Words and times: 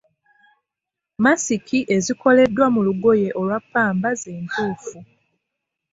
Masiki 1.23 1.79
ezikoleddwa 1.95 2.65
mu 2.73 2.81
lugoye 2.87 3.29
olwa 3.39 3.57
ppamba 3.63 4.09
z'entuufu. 4.19 4.97